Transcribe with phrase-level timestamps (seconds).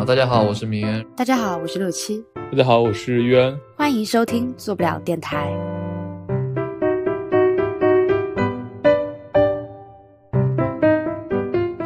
[0.00, 1.06] 啊，大家好，我是明渊。
[1.14, 2.24] 大家好，我是六七。
[2.50, 3.54] 大家好，我是渊。
[3.76, 5.52] 欢迎收听做不了电台。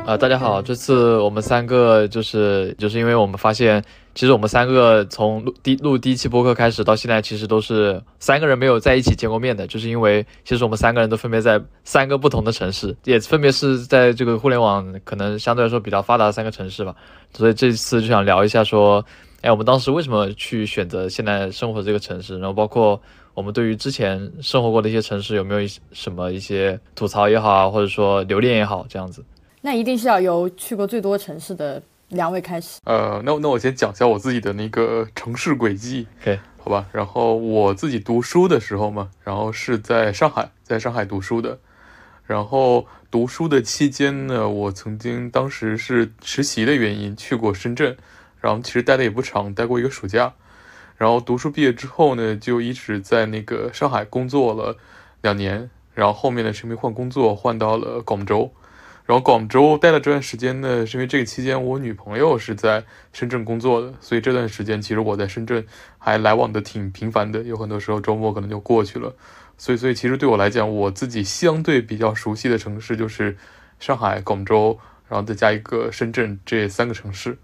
[0.07, 3.83] 啊，大家好，这次我们三个就是就是因为我们发现，
[4.15, 16.95] 其实我们三个从录第录第一期播客开始到现在，其实都是三个人没有在一起见过面的，就是因为其实我们三个人都分别在三个不同的城市，也分别是在这个互联网可能相对来说比较发达的三个城市吧，
[17.33, 19.03] 所以这次就想聊一下说，
[19.41, 23.01] 哎，我们当时为什么去选择现在生活这个城市，然后包括
[23.33, 29.25] 我们对于之前生活过的一些城市有没有什么一些吐槽也好啊，或者说留恋也好，这样子。
[29.67, 32.81] 那一定是要由去过最多城市的两位开始。
[32.85, 36.87] 呃，那那我先讲一下我自己的那个城市轨迹，OK，好吧。
[36.93, 41.59] 然后我自己读书的时候嘛，然后是在上海，在上海读书的。
[42.27, 47.97] 然后读书的期间呢，我曾经当时是实习的原因去过深圳，
[48.43, 50.35] 然后其实待的也不长，待过一个暑假。
[50.99, 54.77] 然后读书毕业之后呢，就一直在那个上海工作了
[55.23, 58.53] 两年，然后后面呢是因为换工作换到了广州。
[59.07, 65.65] 然后广州待了这段时间呢，是因为这个期间我女朋友是在深圳工作的，所以这段时间其实我在深圳
[65.99, 69.15] 还来往的挺频繁的，有很多时候周末可能就过去了。
[69.59, 73.37] 所以，所以其实对我来讲，我自己相对比较熟悉的城市就是
[73.79, 77.37] 上海、广州，然后再加一个深圳这三个城市。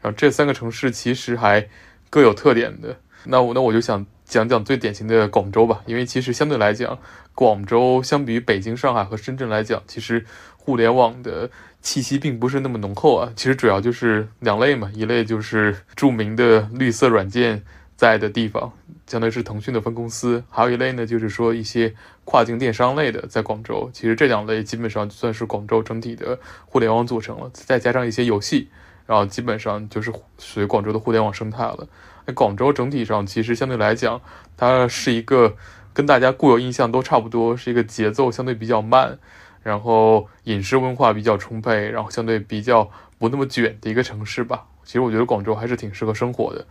[0.00, 1.68] 然后这三个城市其实还
[2.10, 2.96] 各有特点的。
[3.24, 6.98] 那我那我就想讲讲最典型的广州吧，因为其实相对来讲，
[7.34, 10.24] 广州相比于北京、上海和深圳来讲，其实。
[10.64, 17.64] 互联网的气息并不是那么浓厚啊，其实主要就是两类嘛，一类就是著名的绿色软件
[17.96, 18.72] 在的地方，
[19.08, 21.92] 相当于是腾讯的分公司；还有一类呢，就是说一些
[22.24, 23.90] 跨境电商类的，在广州。
[23.92, 28.68] 其实这两类基本上算是广州整体的互联网组成了，再加上一些游戏，
[29.04, 31.88] 然后基本上就是属于广州的互联网生态了。
[32.26, 34.20] 那广州整体上其实相对来讲，
[34.56, 35.56] 它是一个
[35.92, 39.18] 跟大家固有印象都差不多，是一个节奏相对比较慢。
[39.62, 44.66] 然后饮食文化比较充沛，然后相对比较不那么卷的一个城市吧。
[44.82, 46.66] 其实我觉得广州还是挺适合生活的。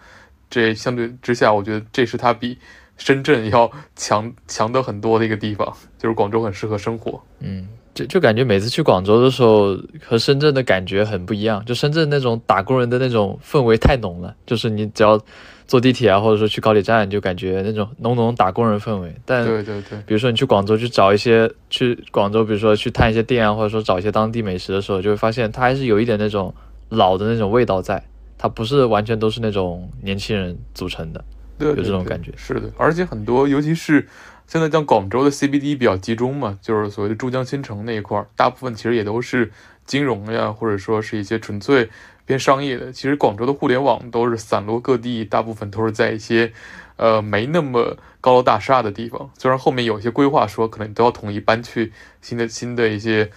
[0.49, 2.59] 这相对之下，我觉得这是它比
[2.97, 7.23] 深圳要强强的很多的一个地方，就是广州很适合生活。
[7.39, 11.63] 嗯，就就感觉每次去广州的时候和深圳的感觉很不一样。
[11.65, 15.19] 就深圳那种打工人的那种氛围太浓了，就是你只要。
[15.67, 19.15] 坐地铁啊，或者说去高铁站，就感觉那种浓浓打工人氛围。
[19.23, 26.53] 但对对对，比如说你去广州去找一些，去广州，比如说去探一些店啊，或者说找一些当地美食的时候，就会发现它还是有一点那种
[26.89, 28.03] 老的那种味道在，
[28.37, 31.23] 它不是完全都是那种年轻人组成的，
[31.59, 32.33] 有这种感觉。
[32.35, 34.05] 是的，而且很多，尤其是
[34.51, 39.49] 现在像广州的 CBD 比较集中嘛，就是所谓的珠江新城那一块，大部分其实也都是
[39.85, 41.89] 金融呀，或者说是一些纯粹。
[42.25, 46.51] 偏商业的，其实广州的互联网都是散落各地，大部分都是在一些，
[46.97, 49.29] 呃，没那么高楼大厦的地方。
[49.37, 53.31] 虽然后面有一些规划说可能都要统一搬去新的新的一些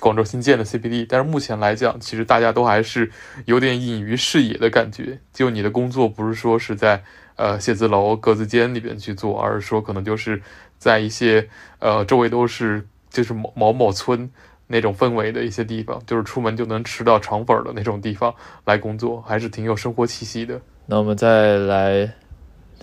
[0.00, 3.12] 广州新建的 CBD，但是目前来讲，其实大家都还是
[3.44, 5.20] 有点隐于视野的感觉。
[5.32, 7.04] 就你的工作不是说是在
[7.36, 10.40] 呃写字楼格子间里边去做，而是说可能就是
[10.78, 11.48] 在一些
[11.78, 14.30] 呃周围都是就是某某某村。
[14.68, 18.34] 那种氛围的一些地方，就是出门就能吃到肠粉的那种地方
[18.64, 20.58] 来工作，还是挺有生活气息的。
[20.86, 22.10] 那我们再来，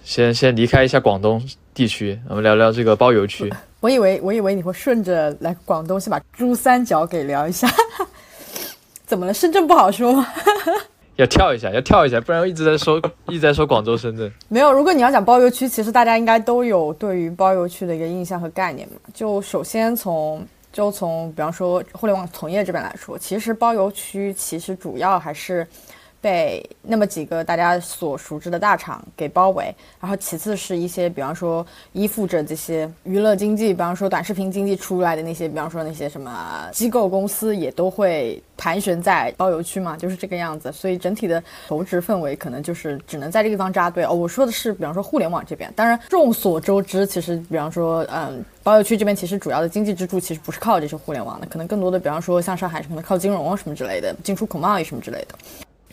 [0.03, 1.41] 先先离开一下广东
[1.73, 3.51] 地区，我们聊聊这个包邮区。
[3.79, 7.67] 我以为我以为你会顺着来广东，先把珠三角给聊一下。
[9.07, 9.33] 怎么了？
[9.33, 10.27] 深圳不好说吗？
[11.19, 14.31] 要跳一下，要跳一下，不然一直在说一直在说广州、深圳。
[14.49, 18.95] 没有，如果你要讲包邮区，其实大家应该都有对于包邮区的一个印象和概念嘛。
[19.13, 20.43] 就首先从。
[20.71, 25.67] 就从比方说互联网从业这边来说，其实包邮区其实主要还是
[26.21, 38.41] 被那么几个大家所熟知的大厂给包围，然后其次是一些比方说依附着这些娱乐经济，比方说短视频经济出来的那些，比方说那些什么机构公司也都会。
[38.61, 44.11] 盘旋在包邮区嘛，就是这个样子，所以整体的投资氛围可能就是只能在这个地方扎堆哦。
[44.13, 55.35] 我说的是，比方说互联网这边，当然众所周知，其实比方说，嗯，包邮区这边其实主要的经济支柱其实不是靠这些互联网的，可能更多的，比方说像上海什么的靠金融啊什么之类的，进出口贸易什么之类的。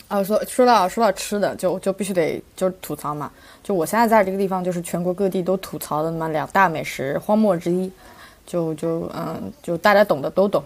[0.07, 3.29] 啊，说说到说到吃的，就就必须得就吐槽嘛，
[3.61, 7.91] 就我现在在这个地方，就是全国各地都吐槽的那两大美食荒漠之一，
[8.45, 10.63] 就就嗯，就大家懂的都懂。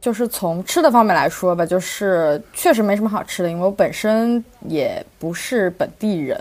[0.00, 6.40] 就是从吃的方面来说吧，就是确实没什么好吃的，因为我本身也不是本地人，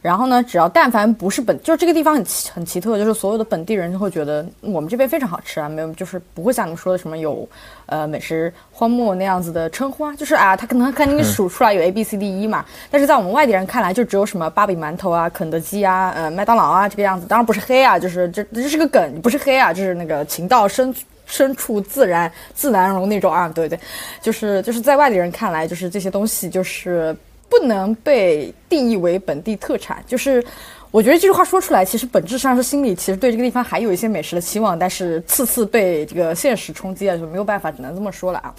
[0.00, 7.46] 然后呢，只要但凡不是本，就是这个地方很奇很奇特，就是所有的本地人就会觉得我们这边非常好吃啊，没有就是不会像你们说的什么有，
[7.86, 20.94] 呃美食荒漠那样子的称呼啊，就是啊，他可能肯定数出来有 A B C D E 嘛，但是在我们外地人看来，就只有什么芭比馒头啊、肯德基啊、呃麦当劳啊这个样子，当然不是黑啊，就是这这是个梗，不是黑啊，就是那个 情到深
[21.26, 23.76] 深处自然自然融那种啊，对对，
[24.22, 27.16] 就是就是在外地人看来，就是这些东西就是。
[27.48, 30.44] 不能被定义为本地特产，就是
[30.90, 38.54] 我觉得这句话说出来，其实本质上是心里其实对这个地方还有一些美食的期望，但是次次被这个现实冲击了，就没有办法，只能这么说了啊。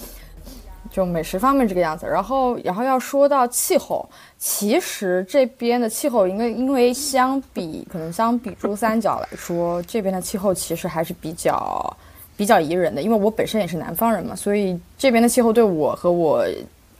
[0.91, 4.07] 就美食方面这个样子，然后然后要说到气候，
[4.37, 11.97] 其实这边的气候，应该因为相比可能相比珠三角来说，这边的气候其实还是比较
[12.37, 16.45] 比较宜人的，因为我本身也是南方人嘛，所以这边的气候对我和我。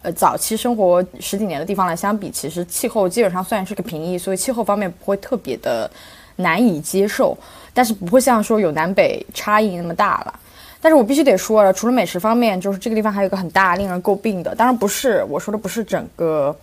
[0.01, 5.90] 呃，早期生活十几年的地方来相比，其实气候基本上算是个平易，所以气候方面不会特别的
[6.38, 7.38] 难以接受，
[7.74, 10.40] 但是不会像说有南北差异那么大了。
[10.81, 16.56] 但是我必须得说了，除了美食方面，就是这个地方还有一个很大令人诟病的，当然不是我说的不是整个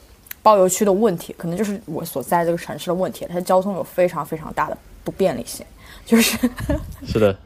[0.43, 5.67] 包邮区的问题，可能就是我所在这个城市的问题，它的交通有非常非常大的不便利性，
[6.07, 6.39] 就是
[7.07, 7.37] 是的，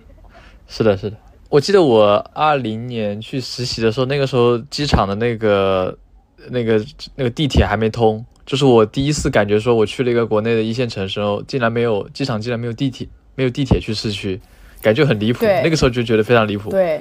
[0.69, 1.17] 是的，是的。
[1.51, 5.99] 我记得我二零年去实习的时候，那个时候机场的那个、
[6.49, 6.81] 那个、
[7.17, 14.41] 那个地铁还没通，就是我第一次感觉说我去了一个国内的一线城市后，竟然没有机场，竟然没有地铁，没有地铁去市区，
[14.81, 15.45] 感觉很离谱。
[15.45, 16.71] 那个时候就觉得非常离谱。
[16.71, 16.99] 对。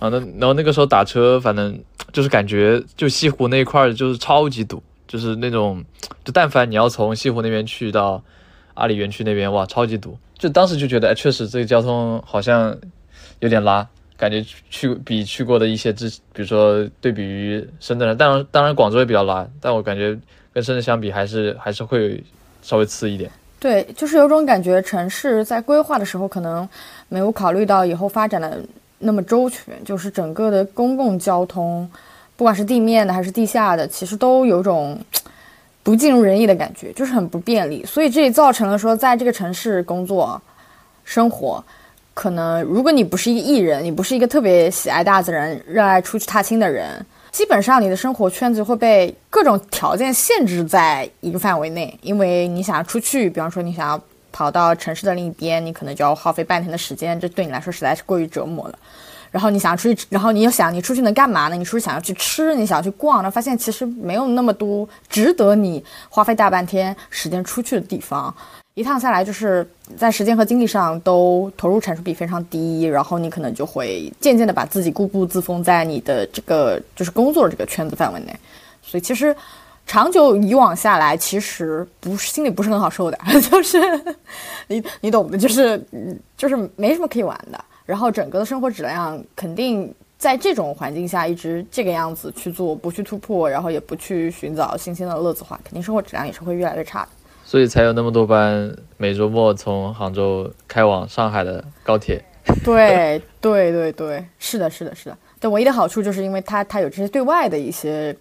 [0.00, 1.78] 啊，那然后那个时候打车，反正
[2.12, 5.80] 就是感觉就西湖那一块儿就是超级堵，就是那种，
[6.24, 8.20] 就但凡你要从西湖那边去到
[8.74, 10.18] 阿里园区那边，哇，超级堵。
[10.36, 12.76] 就当时就觉得，哎，确实这个交通好像。
[13.42, 13.84] 有点拉，
[14.16, 14.40] 感觉
[14.70, 20.16] 去比去过的一些之，比如说对比于深圳，当然当然广州也比较拉，但我感觉
[20.52, 22.22] 跟深圳相比，还是还是会
[22.62, 23.28] 稍微次一点。
[23.58, 26.68] 对，就是有种感觉，城市在规划的时候可能
[27.08, 28.62] 没有考虑到以后发展的
[29.00, 31.90] 那么周全，就是整个的公共交通，
[32.36, 34.96] 不管是地面的还是地下的，其实都有种
[35.82, 40.40] 不尽如人意的感觉，就是很不便利，所以这也造成了说，在这个城市工作
[41.04, 41.64] 生活。
[42.14, 51.98] 可能，如果你不是一个艺人，你不是一个特别喜爱大自然、热爱出去踏青的人，基本上你的生活圈子会被各种条件限制在一个范围内。
[52.02, 54.00] 因为你想要出去，比方说你想要
[54.30, 58.78] 跑到城市的另一边，你可能就要耗费半天的时间，这对你来说实在是过于折磨了。
[59.32, 61.56] 然后你想要出去，然后你又想你出去能干嘛呢？
[61.56, 68.32] 你出去想要去吃，你想要去逛，那发现其实没有那么多值得你花费大半天时间出去的地方。
[68.74, 69.68] 一趟下来，就是
[69.98, 78.34] 在时间和精力上都投入产出比非常低，然后你可能就会渐渐的把自己固步自封在你的这个就是工作这个圈子范围内，
[78.82, 79.36] 所以其实
[79.86, 83.18] 长久以往下来，其实不是心里不是很好受的，
[83.50, 83.78] 就是
[84.68, 85.78] 你你懂的，就是
[86.36, 97.08] 就是没什么可以玩的，然后整个的生活质量肯定在这种环境下一直这个样子去做，不去突破，然后也不去寻找新鲜的乐子的话，肯定生活质量也是会越来越差的。
[97.44, 102.24] 所以才有那么多班每周末从杭州开往上海的高铁。
[102.64, 105.18] 对对对对，是的，是的，是的。
[105.38, 108.16] 但唯一的好处就是因为它它有这些对外的一些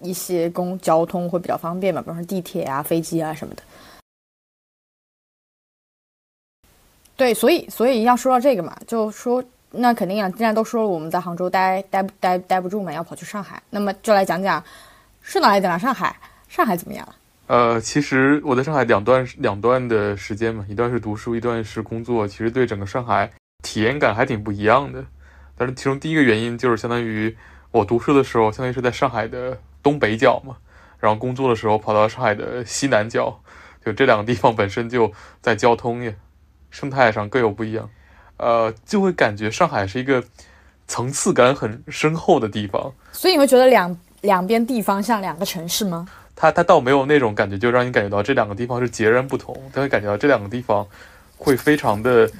[0.00, 3.62] 一些公交通会比较方便嘛，比如说地铁啊、飞机啊什么的。
[7.20, 14.64] 对，所以所以要说到这个嘛，就说那肯定啊，既然都说了我们在杭州待待待待不住嘛，要跑去上海，那么就来讲讲
[15.20, 16.16] 顺道来讲讲上海，
[16.48, 17.06] 上海怎么样？
[17.46, 23.30] 呃，其实我在上海两段两段的时间嘛，一段是读书，一段是工作，其实对整个上海
[23.62, 25.04] 体验感还挺不一样的。
[25.58, 27.36] 但是其中第一个原因就是相当于
[27.70, 30.56] 我读书的时候，相当于是在上海的东北角嘛，
[30.98, 33.38] 然后工作的时候跑到上海的西南角，
[33.84, 35.12] 就这两个地方本身就
[35.42, 36.10] 在交通呀、
[36.70, 37.88] 生态上各有不一样，
[38.36, 40.22] 呃，就会感觉上海是一个
[40.88, 42.92] 层次感很深厚的地方。
[43.12, 46.06] 所以你会觉得两两边地方像两个城市吗？
[46.34, 50.86] 它它倒没有那种感觉，就让你感觉到这两个地方是截然不同，他会感觉到这两个地方
[51.36, 52.30] 会非常的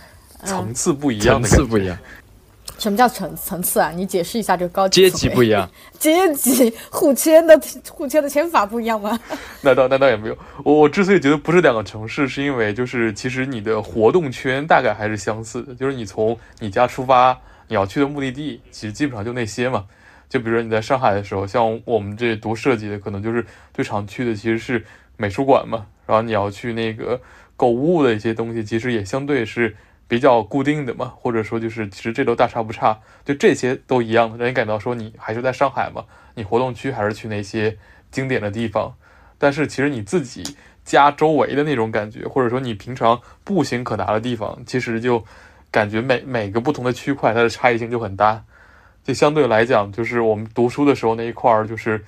[0.44, 1.98] 层次不一样的层次不一样。
[2.80, 3.92] 什么叫层层次啊？
[3.94, 7.60] 你解释一下这个高级阶级不一样， 阶级互签的
[7.90, 9.20] 互签的签法不一样吗？
[9.60, 10.38] 那倒那倒也没有。
[10.64, 19.84] 我我之所以觉得不是两个城市，是因为就是其实你的活动圈大概还是相似的，就是你从你家出发，你要去的目的地其实基本上就那些嘛。
[20.30, 23.44] 就比如说你在上海的时候，像我们这读设计的，可能就是
[23.74, 24.82] 最常去的其实是
[25.18, 25.84] 美术馆嘛。
[26.06, 27.20] 然后你要去那个
[27.56, 29.76] 购物的一些东西，其实也相对是
[30.10, 31.14] 比较固定的嘛。
[31.16, 36.04] 或者说就是其实这都大差不差，就这些都一样的，让你感到说你还是在上海嘛。
[36.34, 37.78] 你活动区还是去那些
[38.10, 38.94] 经典的地方，
[39.38, 45.24] 但是其实你自己家周围的那种感觉，或者说你平常步行可达的地方，其实就
[45.70, 48.42] 感觉每每个不同的区块它的差异性就很大。
[49.02, 52.04] 就相对来讲，就是我们读书的时候那一块儿，就是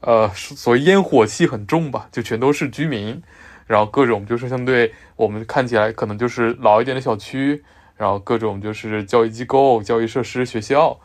[0.00, 3.22] 呃，所谓烟火气很重吧，就全都是居民，
[3.70, 7.62] 然后各种就是相对我们看起来可能就是老一点的小区，
[7.96, 10.98] 然后各种就是教育机构、教育设施、学校，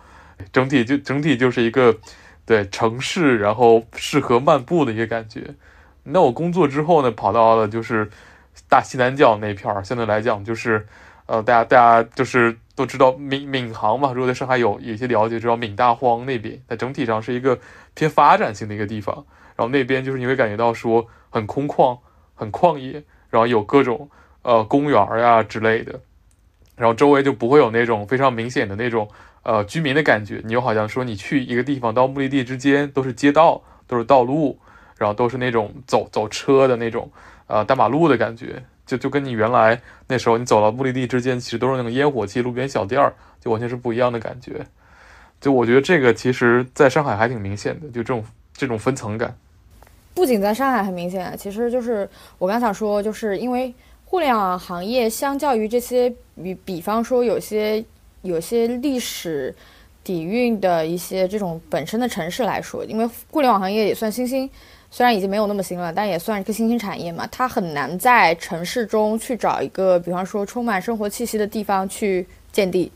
[0.52, 1.96] 整体就整体就是一个
[2.44, 5.54] 对城市，然后适合漫步的一个感觉。
[6.06, 8.10] 那我工作之后呢，跑到了就是
[8.68, 10.88] 大西南角那片儿，相对来讲就是，
[11.28, 17.60] 呃，大家大家就是都知道闵闵行嘛，如果在上海有有些了解，知道闵大荒那边，它整体上是一个
[17.94, 19.24] 偏发展性的一个地方。
[19.56, 22.00] 然后那边就是你会感觉到说很空旷、
[22.36, 24.08] 很旷野，然后有各种
[24.44, 26.00] 呃公园呀之类的，
[26.76, 29.10] 然后周围就不会有那种非常明显的那种
[29.42, 34.60] 呃居民的感觉，你又好像说你去一个地方到目的地之间都是街道，都是道路。
[34.98, 37.12] 然后都是那种走走车的那种，
[37.48, 44.66] 呃，大马路的感觉，就就跟你原来那时候你走到目的地之间，其实都是那种烟火气路边小店儿，就完全是不一样的感觉。
[45.42, 48.24] 就我觉得这个其实在上海还挺明显的，就这种
[48.54, 49.38] 这种分层感。
[50.16, 53.72] 不仅在上海很明显，其实就是我刚想说，就是因为
[54.04, 57.86] 互联网行业相较于这些，比比方说有些
[58.24, 59.54] 有些历史。
[60.06, 64.48] 底蕴的一些这种本身的城市来说，因为互联网行业也算新兴，
[64.92, 67.28] 虽然已经没有那么新了，但也算一个新兴产业嘛。
[67.32, 72.92] 它很难在城市中去找一个，比方说充满生活气息的地方去建地。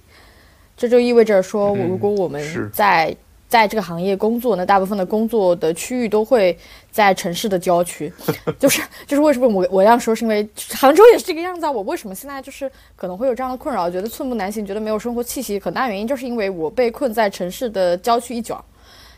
[0.77, 2.39] 这就意味着说，如果我们
[2.71, 3.15] 在
[3.49, 6.57] 在这个行业工作，那大部分的工作的区域都会
[6.91, 8.13] 在城市的郊区，
[8.59, 11.71] 就是就是为什么我我这样说，是因为杭州也是这个样子啊。
[11.71, 18.63] 我为什么现在就是可能会有这样的困扰，觉得寸步难行，觉得没有生活气息，很大原因就是因为我被困在城市的郊区一角。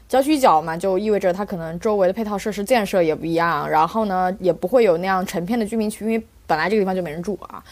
[0.07, 7.63] 郊区一角嘛，就意味着它可能周围的配套设施建设也不一样，然后呢，也不会有那样成片的居民区，因为本来这个地方就没人住啊。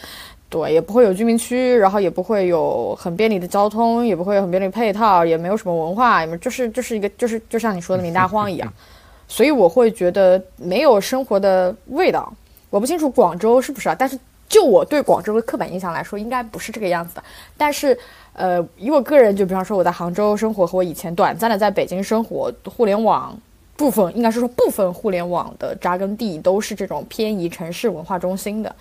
[0.50, 8.70] 对，也不会有居民区，然后也不会有很便利的交通，也不会有很便利配套，也没有什么文化，也就是就是一个就是就像你说的闵大荒一样，
[9.28, 12.32] 所以我会觉得没有生活的味道。
[12.68, 17.22] 我不清楚广州是不是啊，但是就我对广州的刻板印象来说，应该不是这个样子的。
[17.56, 17.96] 但是，
[18.32, 23.38] 呃，以我个人就比方说我在杭州生活和我以前短暂的在北京生活，互联网
[23.76, 28.74] 部分应该是说部分互联网的扎根地都是这种偏移城市文化中心的。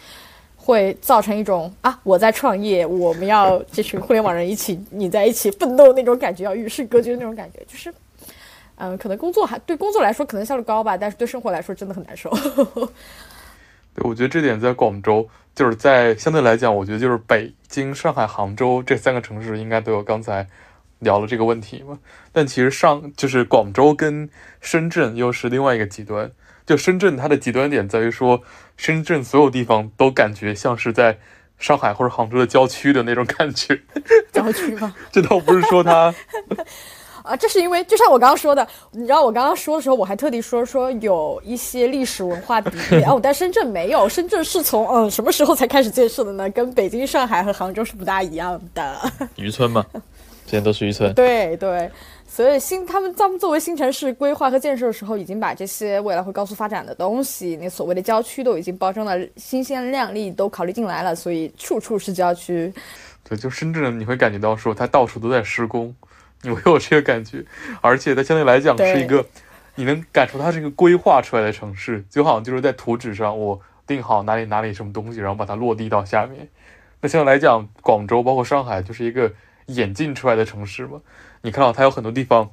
[0.69, 7.91] 会造成一种啊，我在创业，我们要这群互联网人一起你在一起奋斗那种感觉，要与世隔绝那种感觉，就是，
[8.75, 12.29] 嗯，可能工作还对工作来说可能效率高吧，但是对生活来说真的很难受。
[13.95, 20.45] 对，我觉得这点在广州，就是在相对来讲，我觉得就是北京、上海、杭州这三个城市应该都有刚才
[20.99, 21.97] 聊了这个问题嘛。
[22.31, 24.29] 但其实上就是广州跟
[24.61, 26.31] 深圳又是另外一个极端。
[26.69, 28.39] 就深圳，它的极端点在于说，
[28.77, 31.17] 深圳所有地方都感觉像是在
[31.57, 33.75] 上海或者杭州的郊区的那种感觉。
[34.31, 34.93] 郊区吗？
[35.11, 36.13] 这倒不是说它
[37.25, 46.47] 啊，这是因为就像我刚刚说的，你知道我刚刚说的时候，我还特地说说有一些历史文化底蕴哦，但深圳没有，深圳是从嗯什么时候才开始建设的呢？
[46.51, 49.11] 跟北京、上海和杭州是不大一样的。
[49.37, 49.83] 渔村嘛，
[50.45, 51.11] 之前都是渔村。
[51.15, 51.89] 对对。
[52.31, 61.15] 所以新他们他们作为新城市规划和建设的时候，已经把这些未来会高速发展的东西，那所谓的郊区都已经包装的新鲜亮丽，都考虑进来了。
[61.15, 62.71] 所以处处是郊区。
[63.27, 65.93] 对，就深圳你会感觉到说它到处都在施工，
[66.43, 67.43] 你会有这个感觉。
[67.81, 69.25] 而且它相对来讲是一个，
[69.73, 76.47] 你能感受它是一个规划出来的城市，就好像就是在图纸上我定好哪里哪里什么东西，然后把它落地到下面。
[77.01, 79.33] 那相对来讲，广州包括上海就是一个
[79.65, 81.01] 演进出来的城市嘛。
[81.41, 82.51] 你看到它有很多地方，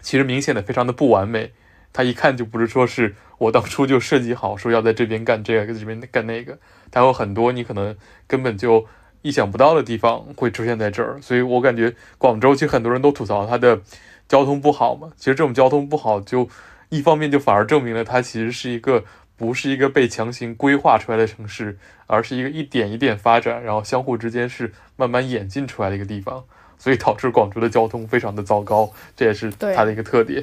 [0.00, 1.52] 其实明显的非常的不完美，
[1.92, 6.58] 它一看就不是说是我当初就设计好说要在这边干这个，这边干那个，
[6.90, 8.86] 它有很多你可能根本就
[9.22, 13.80] 意想不到的地方会出现在这儿，所以我感觉广州其实很多人都吐槽它的
[14.28, 16.48] 交通不好嘛，其实这种交通不好就
[16.88, 19.04] 一方面就反而证明了它其实是一个
[19.36, 26.44] 不是一个被强行规划出来的城市，而是一个一点一点发展，然后相互之间是慢慢演进出来的一个地方。
[26.80, 30.42] 所以导致广州的交通非常的糟糕，这也是它的一个特点。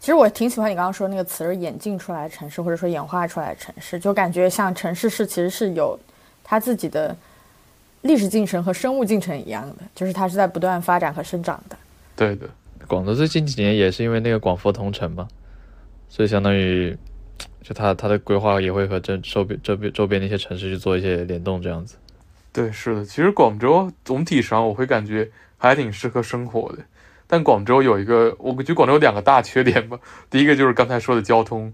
[0.00, 5.98] 其实我挺喜欢你刚刚说那个词，是演进出来的城市，或者说演化出来的城市，就感觉像城市是其实是有
[6.42, 7.16] 它自己的
[8.02, 11.76] 历史进程和生物进程一样的，就是它是在不断发展和生长的。
[12.14, 12.48] 对的，
[12.88, 15.28] 广州最近几年也是因为那个广佛同城嘛，
[16.08, 16.96] 所以相当于
[17.62, 21.96] 就它它的规划也会和这周边周边周边的一些城市去做一些联动，这样子。
[22.52, 25.30] 对，是的，其实广州总体上我会感觉。
[25.58, 26.84] 还挺适合生活的，
[27.26, 29.98] 但广州有一个，我觉得广州有两个大缺点吧。
[30.30, 31.72] 第一个就是刚才说的交通，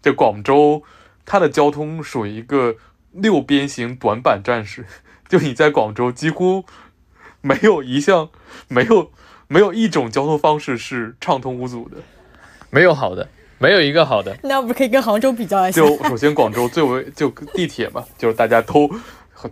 [0.00, 0.82] 就广州
[1.26, 2.76] 它的交通属于一个
[3.12, 4.86] 六边形短板战士，
[5.28, 6.64] 就你在广州几乎
[7.40, 8.30] 没有一项
[8.68, 9.10] 没有
[9.48, 11.96] 没有一种交通方式是畅通无阻的。
[12.70, 14.36] 没有好的，没有一个好的。
[14.42, 15.80] 那我们可以跟杭州比较一下？
[15.80, 18.88] 就首先广州最为就地铁嘛，就是大家都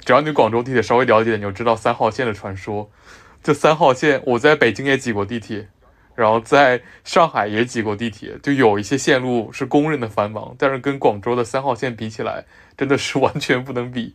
[0.04, 2.90] 只要你广州地铁稍微了解，你就知道三号线的传说。
[3.42, 5.66] 这三号线，我在北京也挤过地铁，
[6.14, 12.44] 然后在上海也挤过地铁，就有一些线路是公认的繁忙，但是跟广州的三号线比起来，
[12.76, 14.14] 真的是 完全不能比。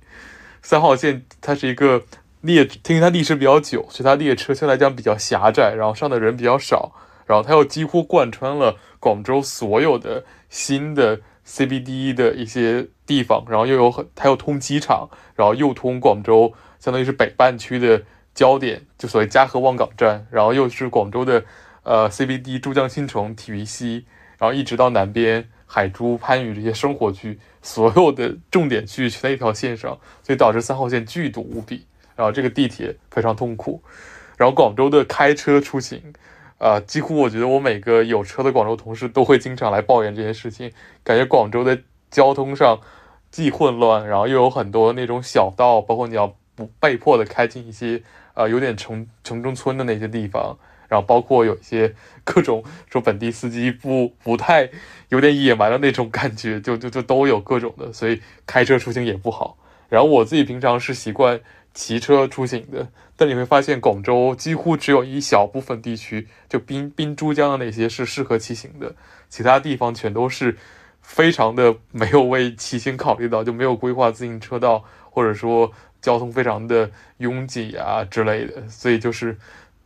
[0.62, 2.04] 三号线它是一个
[2.40, 6.94] 列，听它历史比较久，所以它列车相对来讲比较狭窄，然后上的人比较少，
[7.26, 18.04] 然后它又几乎贯穿了广州所有的新的 CBD 的一些地方，然后又有很它又通机场，然后又通广州，相当于是北半区的。
[18.38, 21.44] 焦点就所谓嘉禾望岗站，然后又是广州的
[21.82, 24.06] 呃 CBD 珠江新城体育西，
[24.38, 31.88] 然后一直到南边海珠、番禺这些生活区，所有的重点区域全在一条线上，所以导致三号线巨堵无比。
[32.16, 33.82] 然后这个地铁非常痛苦。
[34.38, 36.14] 然后广州的开车出行，
[36.60, 40.72] 啊，几乎我觉得我每个有车的广州同事都会经常来抱怨这件事情，
[41.04, 42.80] 感觉广州的交通上
[43.32, 48.04] 既混乱，然后又有很多那种小道，包括你要不被迫的开进一些。
[48.38, 50.56] 啊，有点城城中村的那些地方，
[50.88, 51.92] 然后包括有一些
[52.24, 54.70] 各种说本地司机不不太
[55.10, 59.58] 有点野蛮的那种感觉，就就就都有各种的，所以开车出行也不好。
[59.90, 61.40] 然后我自己平常是习惯
[61.74, 68.94] 骑车出行的，但你会发现广州几乎只有一小部分地区，就滨滨珠江的那些是适合骑行的，
[69.30, 70.56] 其他地方全都是
[71.02, 75.74] 非常的没有为骑行考虑到，就没有规划自行车道，或者说。
[76.08, 79.38] 交通非常的拥挤啊之类的，所以就是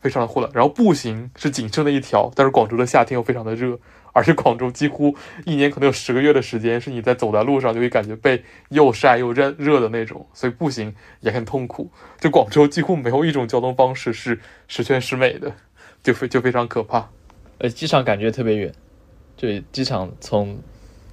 [0.02, 0.54] 非常的混乱。
[0.54, 3.80] 然后步行是仅剩的一条，但是广州的夏天又非常的热，
[4.14, 5.16] 而且广州几乎
[5.48, 11.90] 一年可能有十个月的时间是你在走在路上就会感觉被又晒又热热的那种，所以步行也很痛苦。
[12.20, 15.52] 就广州几乎没有一种交通方式是十全十美的，
[16.04, 17.10] 就 非就非常可怕。
[17.58, 18.72] 呃，机场感觉特别远，
[19.36, 20.60] 就机场从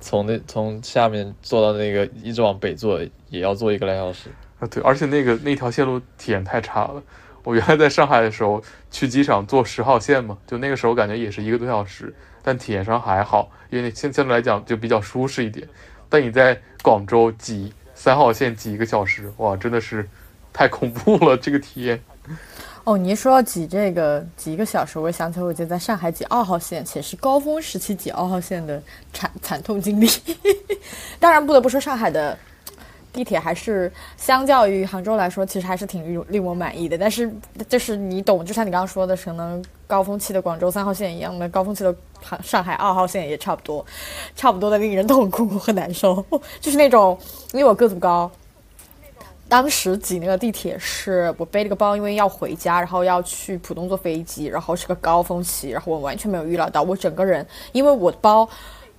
[0.01, 4.29] 从那从下面坐到那个一直往北坐也要坐一个来小时。
[4.61, 7.03] 啊，对，而且那个那条线路体验太差了。
[7.45, 15.67] 我原来在上海的时候去机场坐十号线嘛，就那个时候感觉也是一个多小时，但体验上还好，因为相相对来讲就比较舒适一点。
[16.11, 20.07] 但你在广州挤三号线挤一个小时，哇，真的是
[20.53, 21.99] 太恐怖了，这个体验。
[22.85, 30.11] 哦，你一说到挤这个挤一个小时，我想起来我就在上海挤二号线，且是高峰时期挤二号线的惨惨痛经历。
[31.19, 32.37] 当然不得不说上海的。
[33.13, 36.97] 地铁还是相较于杭州来说，其实还是挺令我满意的。
[36.97, 37.33] 但是
[37.69, 41.95] 就是你懂，就像你刚刚说的，可能高峰期的广州三号线一样的，高峰期的
[42.43, 43.85] 上海二号线也差不多，
[44.37, 46.25] 差不多的令人痛苦和难受。
[46.61, 47.19] 就是那种，
[47.53, 48.31] 因为我个子不高，
[49.49, 58.49] 当时挤那个地铁是我背了个包，因为要回家，然后要去浦东坐飞机，然后是个高峰期，然后我完全没有预料到，我整个人因为我的包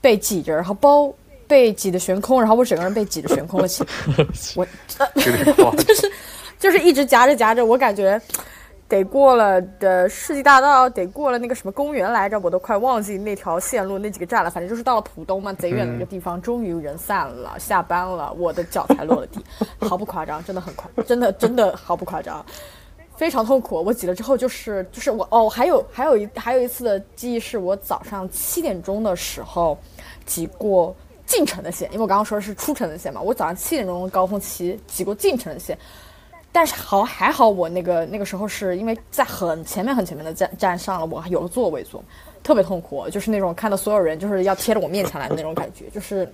[0.01, 1.13] 被挤着，然后包。
[1.49, 3.89] 被挤得悬空，然后我整个人被挤得悬空了起来。
[4.55, 4.65] 我
[5.83, 6.11] 就是
[6.59, 8.21] 就是一直夹着夹着，我感觉
[8.87, 14.49] 得过了的世纪大道，得过了那个什么公园来着，我都快忘记那条线路那几个站了。
[14.51, 19.43] 反正就是到了浦东嘛，贼远的一个地方，终于人散了，下班了，我的脚才落了地，
[19.81, 22.45] 毫不夸张，真的很夸，真的真的毫不夸张，
[23.15, 23.81] 非常痛苦。
[23.83, 29.75] 我挤了之后就是就是我哦，还有还有一还有一次的记忆是我早上七点钟的时候
[30.27, 30.95] 挤过。
[31.29, 35.77] 进城的线，因为我刚刚说的是出城的线嘛，我早上七点钟高峰期挤过进城的线，
[36.51, 42.03] 但是好还好，我那个那个时候是因为在很前面很前面的站站上了，我还有个座位坐，
[42.41, 46.27] 特别痛苦，就是那种看到所有人就是要贴着我面前来的那种感觉，就是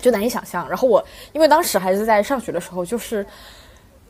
[0.00, 0.68] 就难以想象。
[0.68, 1.00] 然后我
[1.32, 3.24] 因为当时还是在上学的时候，就是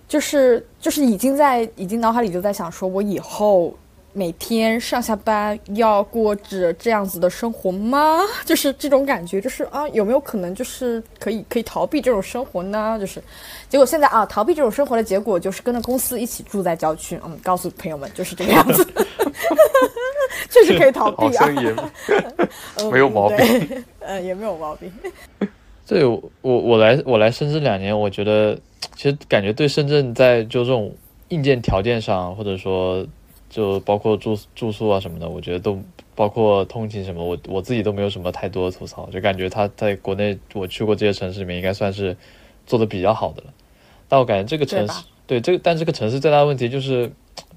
[0.08, 3.76] 就是就是已经在已经脑海里就在想说，我以后。
[4.12, 8.18] 每天上下班要过着这样子的生活吗？
[8.44, 12.96] 就是这种感觉，就是啊，有没有可能就是可以可以逃避这种生活呢？
[12.98, 13.22] 就是，
[13.68, 17.20] 结果现在啊，逃避这种生活的结果就是跟着公司一起住在郊区。
[17.24, 18.84] 嗯，告诉朋友们就是这个样子，
[20.50, 21.46] 确实可以逃避啊，
[22.90, 24.92] 没有毛病，呃，也没有毛病。
[25.86, 28.58] 对我我来我来深圳两年，我觉得
[28.96, 30.92] 其实感觉对深圳在就这种
[31.28, 33.06] 硬件条件上，或者说。
[33.50, 35.78] 就包括住住宿啊什么的，我觉得都
[36.14, 42.16] 包括通勤什么，我我自己都没有什么太多的吐槽，就感觉他在国内我去过这些城市里面，应该算是
[42.66, 43.48] 做的比较好的了。
[44.08, 47.08] 但我感觉这个城市，对这个，但这个城市最大的问题就是，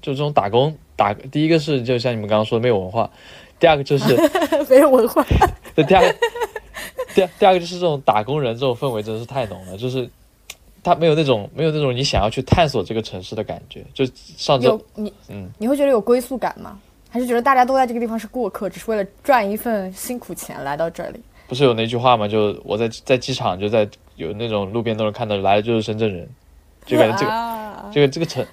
[0.02, 3.10] 就这种打工打，第一个是就像你们刚刚说的没有文化，
[3.58, 4.16] 第二个就是
[4.68, 5.24] 没有文化，
[5.74, 6.14] 对，第二个
[7.14, 10.08] 第第二个就是这种打工人这种氛围真的是太浓了，就是
[10.84, 13.84] 他没有那种没有那种你想要去探索这个城市的感觉。
[13.92, 16.78] 就上周你，嗯，你会觉得有归宿感吗？
[17.10, 21.20] 还是觉得大家都在这个地方是过客，只是为了赚一份辛苦钱来到这里？
[21.46, 22.28] 不是有那句话吗？
[22.28, 26.28] 就我在在机场就在有那种路边都能看到来的就是深圳人，
[26.84, 28.46] 就感觉这个啊 这个这个城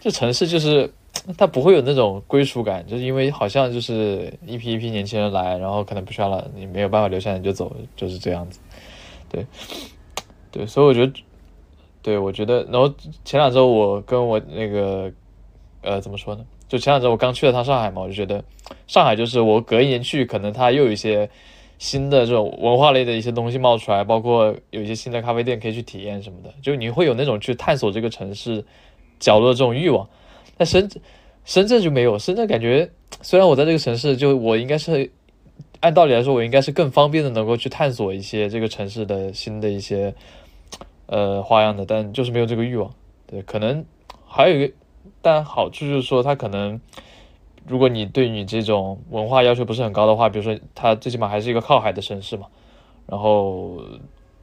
[0.00, 0.92] 这城市就是
[1.38, 8.58] 它不会有那种归属感，就是因为好像就是一批一批年轻人来，然后可能不需要了，你没有办法留下来你就走，就是这样子。
[9.30, 9.46] 对，
[10.50, 11.12] 对，所以我觉得，
[12.02, 12.92] 对我觉得，然后
[13.24, 15.10] 前两周我跟我那个
[15.82, 16.44] 呃怎么说呢？
[16.68, 18.42] 就前两周我刚去了趟上海嘛，我就觉得
[18.86, 21.28] 上海就是我隔一年去，可能它又有一些
[21.78, 28.64] 新的这种文化类的一些东西冒出来，包括有一些新的咖啡店可以去体验什么的，就你会有那种去探索这个城市
[29.20, 30.08] 角落的这种欲望。
[30.56, 30.88] 但深
[31.44, 32.88] 深圳就没有，深圳感觉
[33.20, 35.10] 虽然我在这个城市，就我应该是
[35.80, 40.14] 按道理来说，我应该是更方便的能够去探索一些这个城市的新的一些
[41.12, 42.90] 呃花样的，但就是没有这个欲望。
[43.26, 43.84] 对，可能
[44.26, 44.72] 还有一个，
[45.20, 46.80] 但好处就是说，它可能
[47.68, 52.46] 如果你对你这种文化要求不是很高的话，比如说它最起码还是一个靠海的城市嘛，
[53.06, 53.82] 然后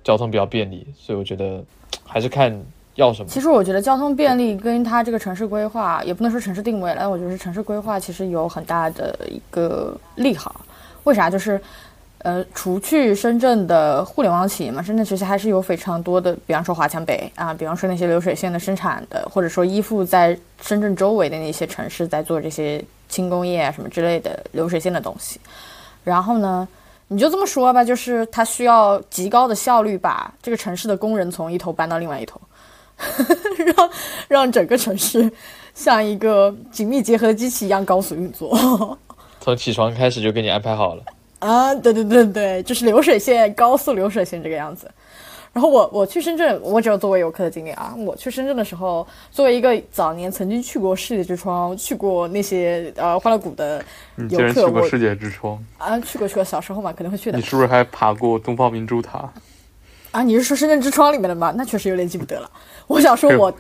[0.04, 1.64] 交通比较便利，所以我觉得
[2.06, 3.30] 还是看要什么。
[3.30, 10.64] 其实我觉得交通便利跟它这个城市规划，也不能说城市定位了，我觉得城市规划其实有很大的一个利好。
[11.06, 11.30] 为啥？
[11.30, 11.60] 就是
[12.20, 25.40] 呃，除去深圳的互联网企业嘛，深圳其实还是有非常多的，比方说华强北啊，比方说那些流水线的生产的，或者说依附在深圳周围的那些城市在做这些轻工业啊什么之类的流水线的东西。
[26.04, 26.68] 然后呢，
[27.08, 32.40] 你就这么说吧，就是它需要极高的效率把这个城市的工人从一头搬到另外一头。
[33.58, 33.90] 让
[34.28, 35.32] 让整个城市
[35.74, 39.00] 像一个紧密结合的机器一样高速运作
[39.40, 41.04] 从起床开始就给你安排好了。
[41.40, 41.74] 啊！
[41.76, 44.90] 对对对对，就是流水线高速流水线这个样子。
[45.52, 47.96] 然后我我去深圳，我只有作为游客的经历啊。
[47.98, 53.84] 我去深圳的时候，作为一个早年曾经去过世界之窗、去过那些呃欢乐谷的
[54.16, 59.28] 你竟然去游客，过世界之窗，啊去过去过，小时候嘛可能会去的你是不是还爬过东方明珠塔？
[60.12, 60.22] 啊。
[60.22, 61.52] 你是说深圳之窗里面的吗？
[61.58, 62.50] 那确实有点记不得了。
[62.86, 63.52] 我想说 我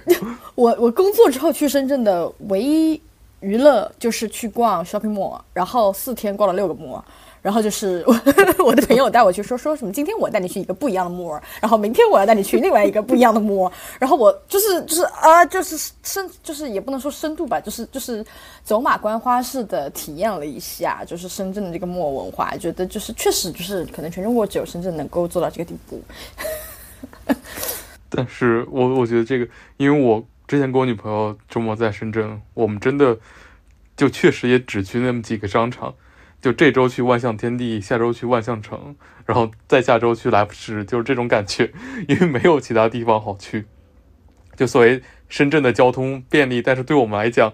[0.53, 3.01] 我我工作之后去深圳的唯一
[3.39, 7.01] 娱乐就是去逛 shopping mall，然后四天逛了六个 mall。
[7.41, 8.13] 然后就是我
[8.65, 18.25] 我的朋友带我去说说什么，今天我带你去一个不一样的 mall，然后明天我要带你去另外一个不一样的 mall， 然后我就是就是啊，就是深就是也不能说深度吧，就是就是
[18.63, 26.03] 走马观花式的体验了一下，就是深圳的这个 mall 文化，觉得就是确实就是可能全中国只有深圳能够做到这个地步。
[28.09, 29.47] 但是我我觉得这个，
[29.77, 33.15] 因为我之前跟我女朋友周末在深圳，我们真的
[33.95, 35.93] 就确实也只去那么几个商场，
[36.41, 41.71] 就这周去万象天地，下周去万象城，然后再下周去来福士，就是这种感觉，
[42.07, 43.65] 因为没有其他地方好去。
[44.55, 47.53] 就所谓深圳的交通便利，但是对我们来讲，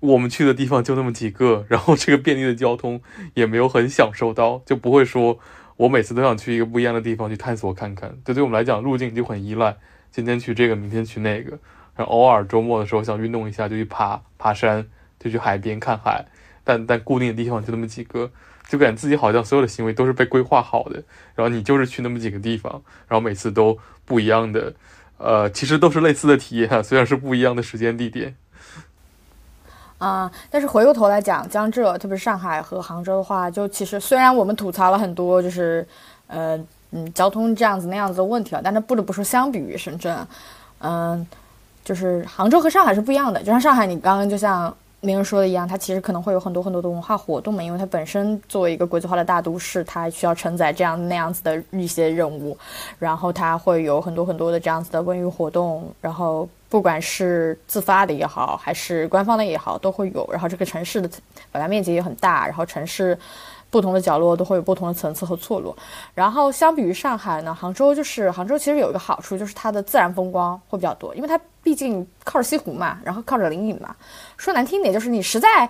[0.00, 3.00] 我们去的地方就那么几个，然后这个便利的交通
[3.34, 5.38] 也没有很享受到，就不会说
[5.76, 8.16] 我每次都想去一个不一样的地方去探索看看。
[8.24, 9.76] 这对我们来讲，路径就很依赖，
[10.10, 11.58] 今天去这个，明天去那个，
[11.94, 14.86] 然后偶尔周末的时候想运动一下就去爬爬山，
[15.18, 16.26] 就去海边看海，
[16.66, 18.28] 但但固定的地方就那么几个，
[18.68, 21.02] 就感觉自己好像所有的行为都是被规划好的，
[21.34, 24.74] 然后你就是去那么几个地方，然后每次都不一样的。
[25.18, 28.36] 呃，其实都是类似的体验，虽然是不一样的时间地点。
[29.96, 35.88] 啊、但是回过头来讲，江浙，特别是上海和杭州的话，就其实虽然我们吐槽了很多，就是
[36.26, 40.14] 呃嗯交通这样子那样子的问题啊，但是不得不说，相比于深圳，
[40.80, 41.26] 嗯、
[41.82, 43.40] 就是杭州和上海是不一样的。
[43.40, 52.56] 就像上海，你刚刚就像名人说的一样，它其实可能会有很多很多的文化活动嘛，因为它本身作为一个国际化的大都市，它需要承载这样那样子的一些任务，
[52.98, 60.28] 然后它会有很多很多的这样子的文娱活动，然后不管是自发的也好，还是官方的也好，都会有。
[60.32, 61.08] 然后这个城市的
[61.52, 63.16] 本来面积也很大，然后城市
[63.76, 65.76] 不同的角落都会有不同的层次和错落。
[66.14, 73.94] 然后相比于上海呢，杭州就是杭州其实有一个好处，就是它的自然风光会比较多，因为它毕竟靠着西湖嘛，然后靠着临沂嘛。
[74.38, 75.68] 说难听点，就是你实在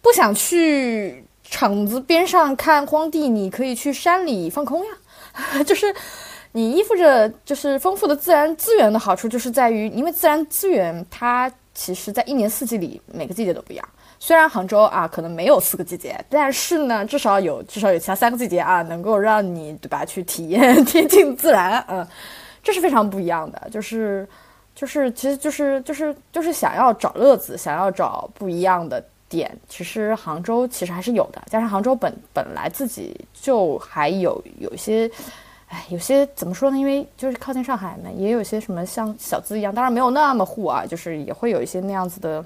[0.00, 5.92] 不想去厂子边上看荒地，你可以去山里放空呀， 就是。
[6.52, 13.88] 你依附着就是丰富的自然资源的好处，就是在于，因为自然资源它其实在一年四季里每个季节都不一样。
[14.22, 22.06] 虽然杭州啊可能没有四个季节，但是呢，至少有至少有其他三个季节啊，能够让你对吧去体验贴近自然，嗯，
[22.62, 23.68] 这是非常不一样的。
[23.70, 24.28] 就是
[24.74, 35.10] 就是其实就是就是就是想要找乐子，想要找不一样的点，其实杭州其实还是有的，加上杭州本本来自己就还有有一些，
[35.68, 36.76] 哎，有些怎么说呢？
[36.76, 42.44] 因为就是靠近上海嘛，也有些什么像小资一样，当然没有那么护啊，就是也会有一些那样子的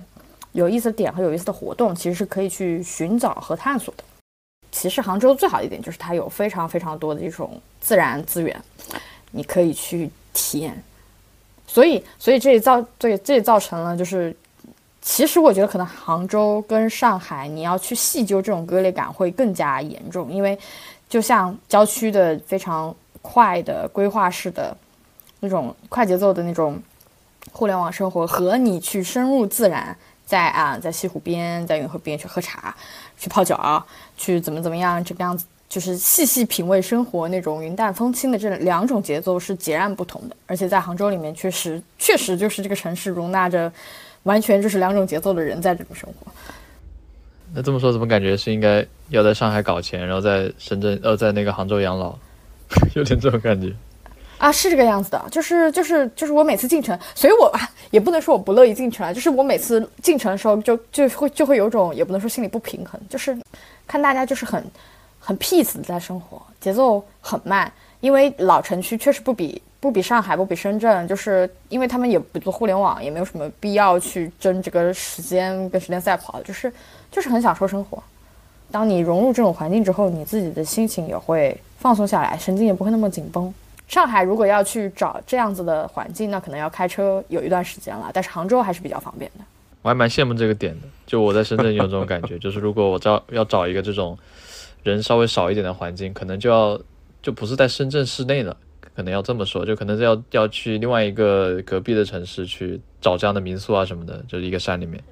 [0.54, 4.02] 有意思的点和有意思的活动，其实是可以去寻找和探索的。
[4.72, 8.58] 其实杭州最好的一点就是它有非常非常多的一种自然资源，
[9.30, 10.82] 你可以去体验。
[11.66, 14.34] 所以，所以这也造对这也造成了就是。
[15.06, 20.58] 其实我觉得可能杭州跟上海，你要去细究这种割裂感会更加严重，因为
[21.10, 24.74] 就像郊区的非常快的规划式的
[25.40, 26.82] 那种快节奏的那种
[27.52, 29.94] 互联网生活，和你去深入自然，
[30.26, 32.74] 在啊在西湖边，在运河边去喝茶、
[33.18, 33.84] 去泡脚、
[34.16, 40.36] 去怎么怎么样这个样子，就是细细品味生活那种云淡风轻的这两种节奏是截然不同的。
[40.46, 43.72] 而且在杭州里面，确实确实就是这个城市容纳着。
[44.24, 46.32] 完全就是两种节奏的人在这种生活。
[47.52, 52.16] 那这么说，怎么感觉是应该要在上海搞钱，然后在深圳呃，在那个杭州养老，
[52.96, 53.70] 有点这种感觉。
[54.38, 57.52] 啊，是这个样子的，就是就是就是我每次进城，所以我
[57.90, 63.36] 也不能说我不乐意进城啊，就是我每次进城的时候，就就会就会有种也不能说心里不平衡，就是
[63.86, 64.62] 看大家就是很
[65.18, 69.60] 很 peace 在生活，节奏很慢，因为老城区确实不比。
[69.84, 76.72] 不比上海，不比深圳，就是因为他们也不做互联网，也没有什么必要去争这个时间跟时间赛跑，就是
[77.12, 78.02] 就是很享受生活。
[78.70, 83.52] 当你融入这种环境之后，你自己的心情也会放松下来，神经也不会那么紧绷。
[83.88, 89.44] 上海如果要去找这样子的环境，那可能要开车有一段时间了，但是杭州还是比较方便的。
[89.82, 94.18] 我还蛮羡慕这个点的，就我在深圳有这种感觉，就是如果我找要找一个这种
[94.82, 96.80] 人稍微少一点的环境，可能就要
[97.22, 98.56] 就不是在深圳市内了。
[98.96, 105.02] 可能要这么说，就可能是要要去另外一个隔壁的城市去找这样的民宿啊什么的，就是一个山里面。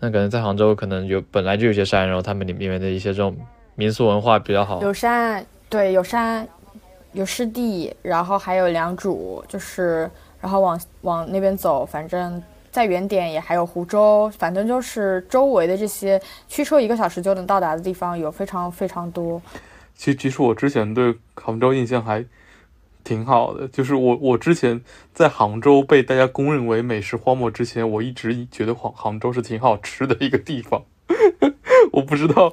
[0.00, 3.36] 那可能在杭州，可能有本来就有些山，然后他们里面的一些这种
[3.76, 4.82] 民宿文化比较好。
[4.82, 6.48] 有山，对，有山，
[7.18, 19.42] 有湿地，然后还有良渚，就是然后往往那边走，反正再远点也还有湖州，反正就是周围的这些驱车一个小时就能到达的地方有非常非常多。
[19.96, 22.24] 其其实我之前对杭州印象还。
[23.04, 24.82] 挺好的，就是我我之前
[25.14, 30.82] 在杭州被大家公认为美食荒漠之前，我一直觉得杭杭州是挺好吃的一个地方。
[31.92, 32.52] 我不知道，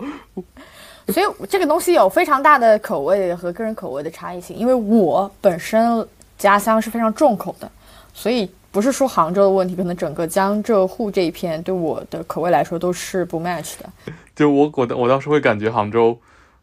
[1.08, 4.56] 所以这个东西有非常大的口味和个人口味的差异性。
[4.56, 6.06] 因为我本身
[6.38, 7.72] 家乡是非常重口的，
[8.14, 14.14] 所以不是说杭州的问题，可能整个江浙沪这一片对我的口味来说都是不 match 的。
[14.36, 16.18] 就我我我当时会感觉杭州。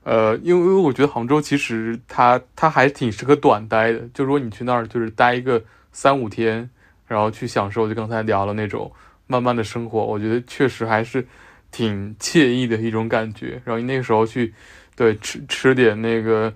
[0.05, 6.68] 呃，因为因为我觉得杭州其实它它还挺适合短待的，就如果你去那儿就是待一个三五天，
[7.07, 8.90] 然后去享受就刚才聊了那种
[9.28, 11.24] 慢慢的生活，我觉得确实还是
[11.72, 13.61] 挺惬意的一种感觉。
[13.64, 14.54] 然后你那个时候去，
[14.94, 16.52] 对吃吃点那个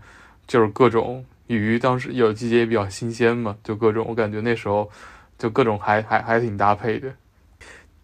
[0.46, 4.88] 就是各种鱼，当时有季节也比较新鲜嘛，就各种我感觉那时候
[5.36, 7.08] 就各种还还还挺搭配的。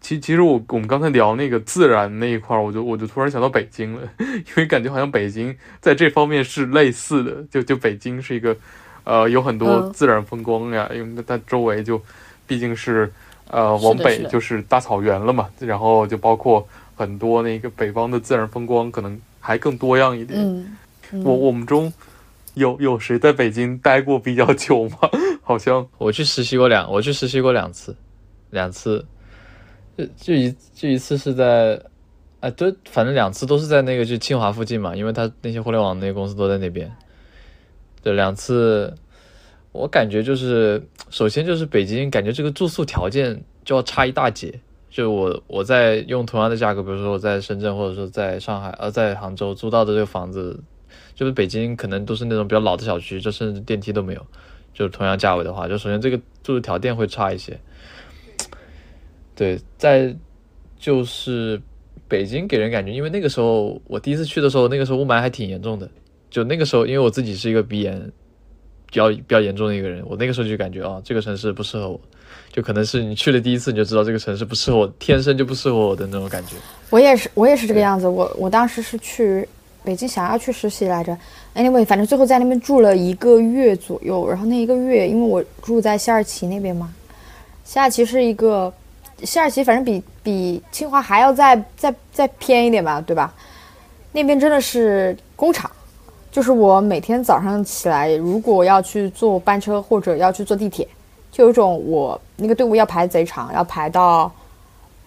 [0.01, 8.53] 其其实我我们刚才聊那个自然那一块儿，我就我就突然想到北京了， 因为感觉好像北京在这方面是类似的，就就北京是一个，
[9.05, 12.01] 呃，有很多自然风光呀，因为它周围就
[12.45, 13.09] 毕竟是
[13.49, 20.39] 呃往北就是大草原了嘛，然后就包括很多那个北方的自然风光可能还更多样一点。
[20.39, 21.91] 嗯，我我们中
[22.53, 24.97] 有有谁在北京待过比较久吗？
[25.43, 27.95] 好像我去实习过两，我去实习过两次，
[28.51, 29.05] 两次。
[29.95, 31.79] 就就一就一次是在，
[32.39, 36.91] 哎，对反正两次都是在那个就清华附近嘛，因为他那些互联网那些公司都在那边。
[38.01, 38.91] 对，两次，
[39.71, 44.59] 我感觉就是，首先就是北京，感觉这个住宿条件就要差一大截。
[44.93, 50.55] 就我我在用同样的价格，比如说我在深圳或者说在上海，呃，在杭州租到的这个房子，
[51.15, 54.23] 就是北京可能都是那种比较老的小区，就甚至电梯都没有。
[54.71, 57.59] 就是同样价位的话，就首先这个住的条件会差一些。
[59.33, 60.15] 对，在
[60.77, 61.59] 就是
[62.07, 65.89] 北京给人感觉，因为那个时候我第一次去的时候，那个时候雾霾还挺严重的。
[66.29, 67.99] 就那个时候，因为我自己是一个鼻炎
[68.85, 71.99] 比较比较严重的一个人，我那个时候就感觉啊，这个城市不适合我。
[72.53, 76.55] 就可能是你去了第一次，你就知道这个城市不适合我，天生就不适合我的那种感觉。
[76.91, 78.07] 我也是，我也是这个样子。
[78.07, 79.45] 我我当时是去
[79.83, 81.17] 北京，想要去实习来着。
[81.55, 84.29] Anyway，反正最后在那边住了一个月左右。
[84.29, 86.93] 然后那一个月，因为我住在西二旗那边嘛，
[87.63, 88.71] 西二旗是一个。
[89.23, 93.33] 西二旗反正比比清华还要再再再偏一点吧，对吧？
[94.11, 95.71] 那边真的是工厂，
[96.29, 100.85] 就是我每天早上起来，如果要去坐班车或者要去坐地铁，
[101.33, 104.31] 就有种我那个队伍要排贼长，要排到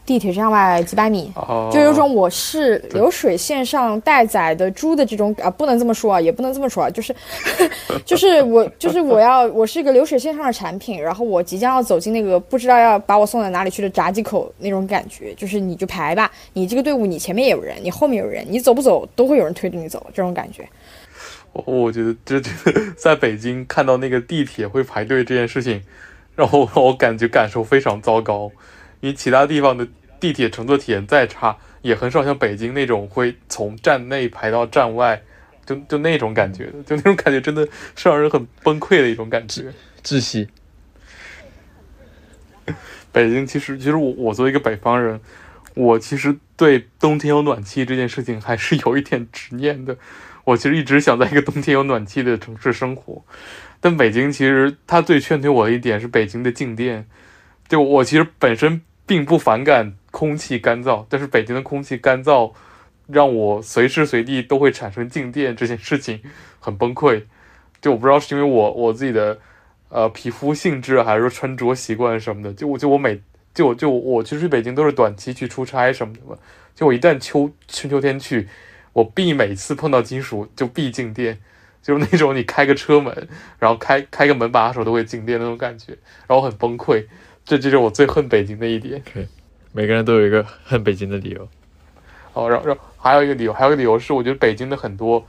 [0.05, 7.15] 地铁站外几百米，哦，就有种我是流水线上待宰的猪的这种啊，不能这么说啊，也不能这么说啊，就是
[8.05, 20.69] 就是我就是我要我是一个流水线上的产品，然后我即将要走进那个不知道要把我送到哪里去的闸机口那种感觉，就是你就排吧，你这个队伍你前面也有人，你后面有人，你走不走都会有人推着你走，这种感觉。
[21.53, 22.53] 我我觉得这这
[22.99, 25.83] 在北京看到那个地铁会排队这件事情，
[26.37, 28.53] 让我让我感觉感受非常糟糕。
[29.01, 29.87] 因为其他地方的
[30.21, 35.23] 地铁乘坐体验再差，也很少像北京那种会从站内排到站外，
[35.65, 39.73] 就就那种感觉的，就那种感觉真的是让人很崩溃的一种感觉。
[40.05, 40.49] 窒息。
[43.13, 45.19] 北京其实，其实我我作为一个北方人，
[45.77, 49.95] 我其实对冬天有暖气这件事情还是有一点执念的。
[50.45, 53.23] 我其实一直想在一个冬天有暖气的城市生活，
[53.79, 57.07] 但北京其实它最劝退我的一点是北京的静电。
[57.69, 62.53] 就我其实本身并不反感空气干燥，但是北京的空气干燥
[63.07, 66.23] 让我随时随地都会产生静电，这件事情
[66.59, 67.25] 很崩溃。
[67.83, 69.39] 就我不知道是因为我我自己的
[69.89, 72.53] 呃皮肤性质，还是说穿着习惯什么的。
[72.55, 73.21] 就我就我每
[73.57, 76.37] 就就我其实去北京都是短期去出差什么的嘛。
[76.75, 78.47] 就我一旦秋春秋天去，
[78.93, 81.39] 我必每次碰到金属就必静电，
[81.83, 87.07] 就是那种你开个车门，然后开开个门把手都会静电那种感觉，然后很崩溃。
[87.47, 89.03] 这就是我最恨北京的一点。
[89.73, 91.49] 每个人都有一个恨北京的理由。
[92.35, 95.27] 哦，然后，然后还有一个理由，还有一个理由是，我觉得北京的很多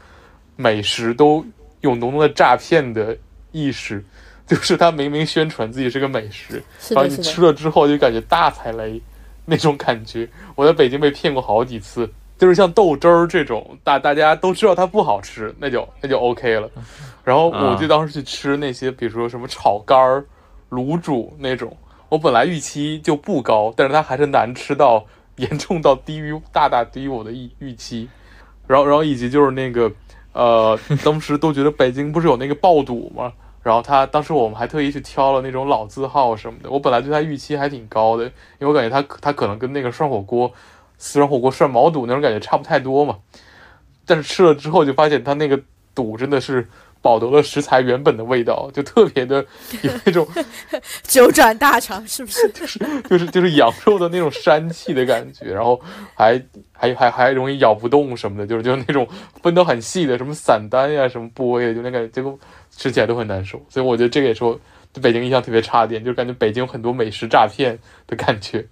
[0.58, 1.46] 美食都
[1.80, 3.18] 有浓浓的诈骗的
[3.54, 4.04] 意识，
[4.48, 9.00] 就是他明明宣传自己是个美食，然后你吃了之后就感觉大踩雷
[9.46, 10.28] 那种感觉。
[10.56, 16.70] 我在北京被骗过好几次，就是像豆汁儿这种，大大家都知道它不好吃，那就那就 OK 了。
[17.24, 20.26] 然后我就当时去吃那些，比如说什么炒肝儿、
[20.70, 21.76] 卤煮那种。
[22.08, 25.06] 我本来预期就不高，但是它还是难吃到
[25.36, 28.08] 严重到低于大大低于我的预预期，
[28.66, 29.92] 然后然后以及就是那个
[30.32, 33.34] 呃，当时都觉得北京不是有那个爆肚吗？
[33.68, 36.70] 然后他当时我们还特意去挑了那种老字号什么的。
[36.70, 40.50] 我本来对他预期还挺高的，因为我感觉他他可能跟那个涮火锅、
[40.98, 43.18] 四川火锅涮毛肚那种感觉差不太多嘛。
[44.06, 45.60] 但是吃了之后就发现他那个
[45.94, 46.66] 肚真的是。
[47.00, 49.46] 保留了食材原本的味道，就特别的
[49.84, 50.28] 有那种
[51.08, 52.50] 九转大肠，是不是？
[52.52, 55.80] 就是就是就是羊肉的那种膻气的感觉，然后
[56.16, 56.42] 还
[56.74, 59.08] 还还还容易咬不动什么的，就是就是那种
[59.44, 62.38] 分得很细的什么散丹呀什么部位的，就那感觉，结果
[62.78, 63.62] 吃起来都很难受。
[63.68, 64.58] 所以我觉得这个也是我
[64.94, 68.66] 对北京印象特别差的点，就是感觉北京有很多美食诈骗的感觉。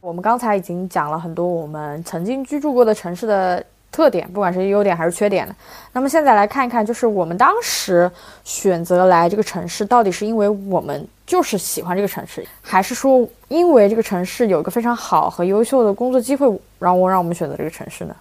[0.00, 3.64] 我们刚才已经讲了很多我们曾经居住过的城市的。
[3.90, 5.56] 特点，不管是优点还是缺点的。
[5.94, 8.08] 那么现在来看一看，就是我们当时
[8.44, 16.46] 选择来这个城市，到底是因为我们就是喜欢这个城市，还是说因为这个城市有一个非常好和优秀的工作机会，
[16.78, 18.14] 让我让我们选择这个城市呢？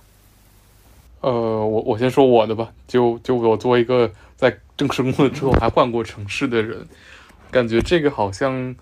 [1.19, 2.71] 呃，我我先说我的吧。
[2.87, 6.87] 就就我作为一个在正式工作之后还换过城市的人，
[7.51, 8.73] 感觉这个好像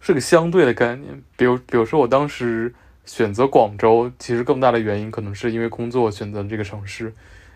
[0.00, 1.22] 是个相对的概念。
[1.36, 2.74] 比如，比如说我当时。
[3.06, 7.12] 选择广州，其实更大的原因可能是因为工作选择这个城市，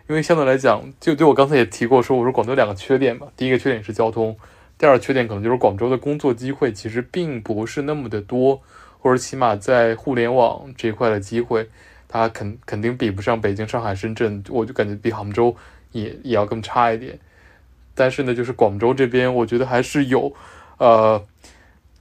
[0.06, 4.36] 因为相对来讲，就对我刚才也提过，说我说广州两个缺点嘛，第一个缺点是交通，
[4.76, 8.60] 第二个缺点可能就是广州的工作机会其实并不是那么的多，
[8.98, 11.66] 或者起码在互联网这一块的机会，
[12.06, 15.56] 它肯肯定比不上北京、上海、深圳，我就感觉比杭州
[15.92, 17.18] 也也要更差一点。
[17.98, 20.32] 但是呢，就是广州这边，我觉得还是有，
[20.78, 21.26] 呃。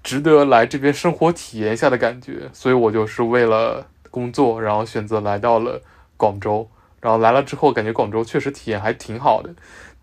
[0.03, 5.81] 值得来这边生活体验一下的感觉，所以我就是为了工作，然后选择来到了
[6.15, 6.69] 广州。
[7.01, 9.53] 然后来了之后，感觉广州确实体验还挺好的，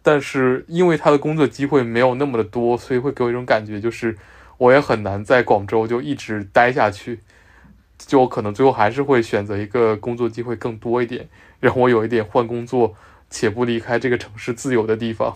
[0.03, 4.19] 但是因为他的工作机会没有那么的多，所以会给我一种感觉，就是
[4.59, 7.21] 我也很难在广州就一直待下去。
[7.97, 11.27] 就可能最后还是会选择一个工作机会更多一点，
[11.61, 12.95] 让我有一点换工作
[13.31, 15.35] 且不离开这个城市自由的地方。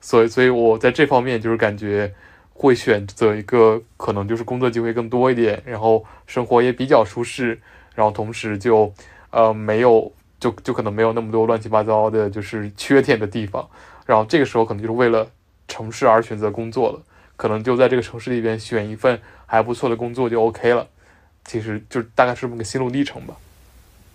[0.00, 2.12] 所以，所以我在这方面就是感觉。
[2.58, 7.60] 会选择一个可能就是工作机会更多一点，然后生活也比较舒适，
[7.94, 8.90] 然后同时就
[9.28, 13.68] 呃没有就就可能没有那么多乱七八糟的就是缺点的地方，
[14.06, 15.28] 然后这个时候可能就是为了
[15.68, 17.02] 城市而选择工作了，
[17.36, 20.88] 可能就在这个城市里边选一份还不错的工作就 OK 了，
[21.44, 23.36] 其实就大概是这么个心路历程吧。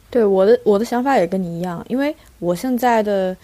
[0.10, 3.38] 对我的我的想法也跟你一样，因为我现在的。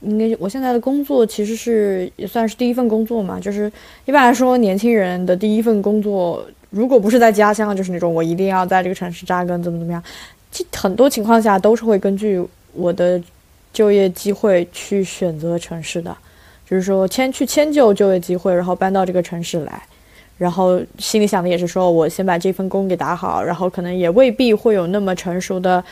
[0.00, 3.70] 应该我现在的工作其实是也算是第一份工作嘛，就是
[4.04, 10.02] 一般来说年轻人的第一份工作，如果不是在家乡，就是那种我一定要在这个城市扎根，怎么怎么样，
[10.50, 12.42] 其很多情况下都是会根据
[12.72, 13.20] 我的
[13.72, 16.16] 就业机会去选择城市的，
[16.68, 19.82] 就是说迁去迁就就业机会，然后搬到这个城市来，
[20.38, 25.84] 然后心里想的也是说我先把这份工给打好，然后可能也未必会有那么成熟的，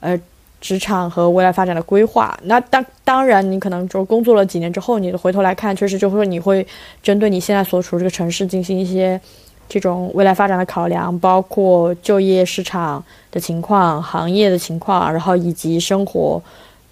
[0.00, 0.18] 呃，
[0.60, 2.38] 职场和未来发展的规划。
[2.44, 6.66] 那当当然，你可能就工作了几年之后，你回头来看，确实就会说你会
[7.02, 9.20] 针对你现在所处这个城市进行一些
[9.68, 16.42] 这种未来发展的考量，包括就业市场的情况、行业的情况，然后以及生活。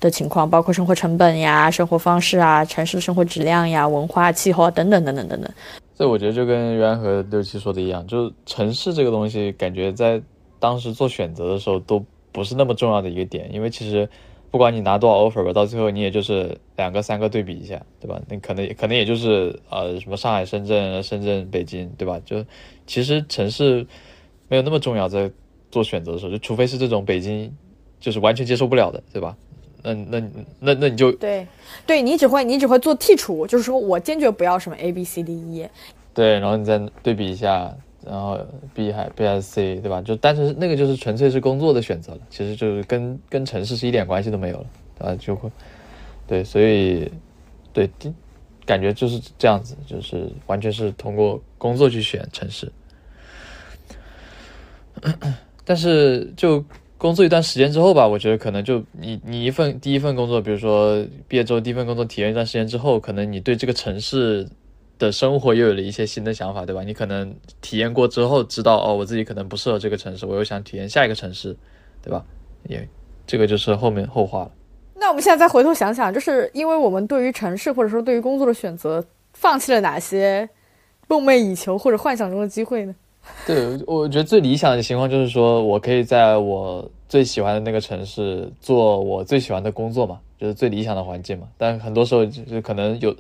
[0.00, 5.50] 的情况，包括生活成本呀、生活方式啊、城市的生活质量呀、文化、气候等等等等等等。
[5.96, 10.22] 所以我觉得就跟袁和六七说的一样，就是城市这个东西，感觉在
[10.60, 12.00] 当时做选择的时候都
[12.32, 14.08] 不是那么重要的一个点，因为其实
[14.50, 18.20] 不管你拿多少 offer 吧，到最后你也就是两个三个对比一下，对吧？
[18.28, 22.20] 那可能可能也就是呃什么上海、深圳、深圳、北京，对吧？
[22.24, 22.44] 就
[22.86, 23.86] 其实城市
[24.48, 25.30] 没有那么重要，在
[25.70, 27.54] 做选择的时候，就除非是这种北京
[28.00, 29.36] 就是完全接受不了的，对吧？
[29.82, 30.20] 那那
[30.58, 31.46] 那那你就对，
[31.86, 35.68] 对你只会你只会做剔除，就是说我坚决不要什么 A B C D E，
[36.12, 37.72] 对，然后你再对比一下，
[38.08, 38.38] 然后
[38.74, 40.00] B 还 BSC 对吧？
[40.00, 44.66] 就但是那个就是纯粹是工作的选择了，其实就是跟跟城市是一点关系都没有了，
[44.98, 45.50] 啊，就会
[46.26, 47.10] 对，所以
[47.72, 47.88] 对，
[48.64, 52.72] 感觉就是这样子，就是完全是通过工作去选城市，
[55.64, 56.64] 但是就。
[57.00, 64.48] 工作一段时间之后吧，我觉得可能就你你一份第一份工作，比如说毕业之后第一份工作体验一段时间之后，可能你对这个城市
[64.98, 66.82] 的生活又有了一些新的想法，对吧？
[66.82, 71.56] 你可能体验过之后知道哦，我自己可能不适合这个城市，我又想体验下一个城市，
[72.02, 72.24] 对吧？
[72.68, 72.86] 也
[73.26, 74.50] 这个就是后面后话了。
[74.94, 80.48] 那我们现在再回头想想，就是因为我们对于城市或者说对于工作的选择，放弃了哪些
[81.06, 82.94] 梦寐以求或者幻想中的机会呢？
[83.46, 91.46] 对，我觉得最理想的情况就是说我可以在我最喜欢的那个城市做我最喜欢的工作嘛，就是最理想的环境嘛。
[91.58, 93.14] 但很多时候就可能有，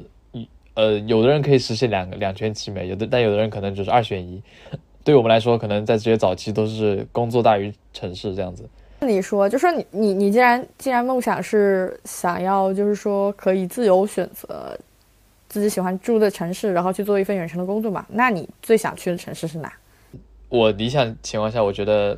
[0.78, 4.40] 呃，有的人可以实现两个两全其美，有的但有的人可能就是二选一。
[5.02, 8.64] 对我们来说，可能在这些早期都是工作大于城市这样子。
[9.00, 14.78] 你说，就说你你你既然既然梦想是想要就是说可以自由选择
[15.48, 19.72] 自己喜欢住的城市，然后去做一份远程的工作嘛，那你最想去的城市是哪？
[20.48, 22.16] 我理想情况下，我觉得，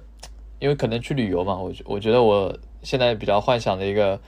[0.58, 4.20] 因为可能去旅游嘛，我我觉得我现在比较幻想的一个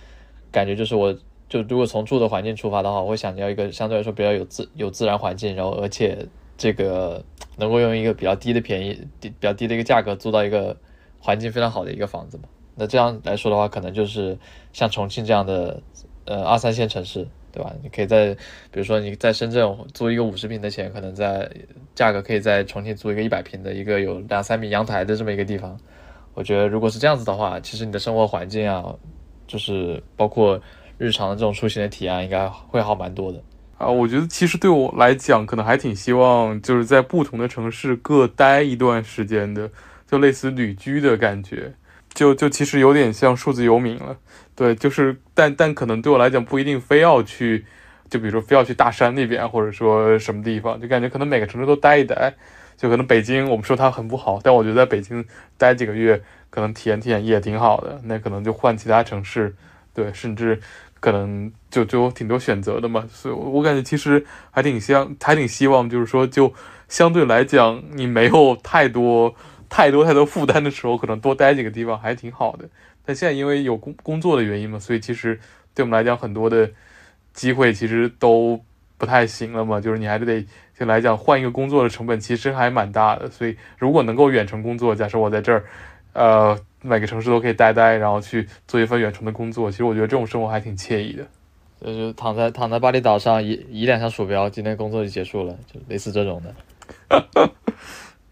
[0.51, 1.15] 感觉就是，我
[1.53, 6.27] 就如果从住的环境出发的话，我会想要一个相对来说比较有自有自然环境，然后而且
[6.57, 7.23] 这个
[7.59, 10.75] 能够用一个比较低的便宜低比较低的一个价格租到一个
[11.21, 12.45] 环境非常好的一个房子嘛。
[12.75, 14.39] 那这样来说的话，可能就是
[14.73, 15.83] 像重庆这样的
[16.25, 17.29] 呃二三线城市。
[17.55, 17.71] 对吧？
[17.83, 18.35] 你可以在，
[18.71, 21.47] 比如说你在深圳租一个五十平的钱，可能在
[21.95, 25.79] 价格可以在重庆租一个一百平的一个有两三米阳台的这么一个地方。
[26.33, 28.95] 我觉得如果是这样子的话，其实你的生活环境啊，
[29.47, 30.59] 就是包括
[30.99, 33.43] 日常的这种出行的体验，应该会好蛮多的。
[33.79, 39.71] 啊，我觉得其实对我来讲，可能还挺希望就是在不同的城市各待一段时间的，
[40.07, 41.73] 就类似旅居的感觉。
[42.15, 44.17] 就就其实有点像数字游民了。
[44.55, 47.65] 对，就是，但但可能对我来讲不一定非要去，
[48.11, 52.35] 就比如说非要去大山那边，或者说什么地方，就感觉可能每个城市都待一待，
[52.77, 55.25] 就可能北京我们说它很不好，但我觉得在北京
[55.57, 57.99] 待几个月，可能体验体验也挺好的。
[58.05, 59.57] 那可能就换其他城市，
[59.95, 60.61] 对，甚至
[61.01, 63.07] 可能就就挺多选择的嘛。
[63.11, 66.53] 所以我感觉其实还挺相，还挺希望，就是说就
[66.89, 69.35] 相对来讲，你没有太多
[69.69, 72.69] 太多太多负担的时候，可能多待几个地方还挺好的。
[73.05, 75.39] 但现在因为有工工作的原因嘛，所以其实
[75.75, 76.71] 对我们来讲很多的
[77.33, 78.63] 机会其实都
[78.97, 79.81] 不太行了嘛。
[79.81, 80.47] 就是你还是得
[80.79, 83.29] 就来讲换一个工作的成本其实还蛮大的。
[83.29, 85.65] 所以如果能够远程工作，假设我在这儿，
[86.13, 91.25] 呃，每个城市都可以待待，然后去做一份远程的工作，其实我觉得这种生活还挺惬意的。
[91.85, 97.51] 就是躺在躺在巴厘岛上移移两下鼠标，今天工作就结束了，就类似这种的。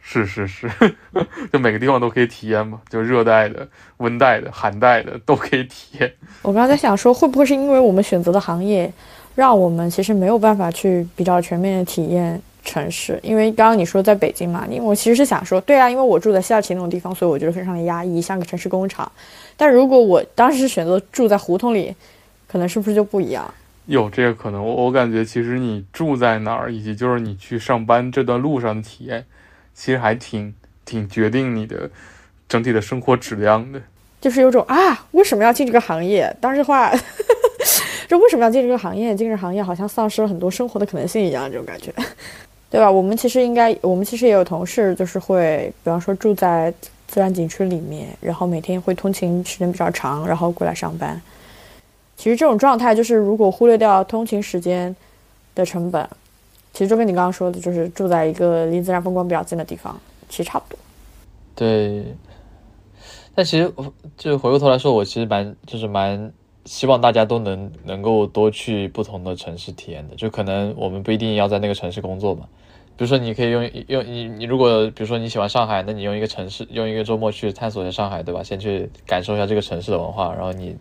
[0.00, 0.70] 是 是是，
[1.52, 3.66] 就每个地方都可以体验嘛，就热带的、
[3.96, 6.12] 温带的、寒带的都可以体验。
[6.42, 8.92] 我刚才在想说，会不会是因为我们选择的行业，
[9.34, 13.18] 让我们其实没有办法去比较全面的体验城市？
[13.22, 19.10] 因为刚刚你说在北京嘛，因为我其实是想说，对啊，因为我住在西二旗那种地方，所以我觉得非常的压抑，像个城市工厂。
[19.56, 21.94] 但如果我当时选择住在胡同里，
[22.46, 23.52] 可能是不是就不一样？
[23.86, 29.24] 有这个可能，我我感觉其实你住在哪儿，以及就是你去上班这段路上的体验。
[29.72, 30.52] 其实还挺
[30.84, 31.88] 挺决定你的
[32.46, 33.80] 整体的生活质量的，
[34.20, 36.36] 就是有种啊，为什么要进这个行业？
[36.38, 36.92] 当时话，
[38.06, 39.14] 就为什么要进这个行业？
[39.14, 41.90] 进这个行业好像丧失了很多生活的可能性一样，这种感觉，
[42.70, 42.90] 对吧？
[42.90, 46.72] 我们其实应该，我们其实也有同事，就是会，比方说住在
[47.06, 51.20] 自然景区里面，然后每天会通勤时间比较长，然后过来上班。
[52.16, 54.94] 其实这种状态，就是如果忽略掉通勤时间
[55.54, 56.08] 的成本。
[56.72, 60.78] 其实就跟你刚刚说的，就是住在一个离自然风光比较近的地方，其实差不多。
[61.56, 62.14] 对，
[63.34, 66.32] 但其实我就回过头来说，我其实蛮就是蛮
[66.66, 70.14] 希望大家都能能够多去不同的城市体验的。
[70.14, 72.46] 就可能我们不一定要在那个城市工作嘛，
[73.00, 78.42] 比如说你可以用用你你如果比如说你喜欢上海，那你用一个城市用一个周末去探索一下上海，对吧？
[78.42, 80.76] 先去感受一下这个城市的文化，然后你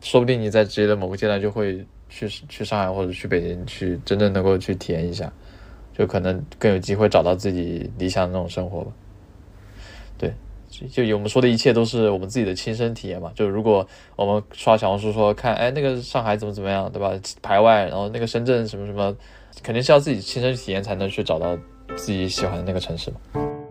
[0.00, 5.32] 说不定你在职业的某个阶段就会去去上海或者去北京去真正能够去体验一下，
[5.96, 8.90] 就可能更有机会找到自己理想的那种生活吧。
[10.18, 10.34] 对，
[10.68, 13.30] 就就我们说的一切都是我们自己的亲身体验嘛。
[13.36, 13.86] 就如果
[14.16, 17.12] 我们刷小红书说看，哎，那个上海怎么怎么样，对吧？
[17.40, 19.14] 排外，然后那个深圳什么什么，
[19.62, 21.56] 肯定是要自己亲身体验才能去找到
[21.96, 23.61] 自己喜欢的那个城市嘛。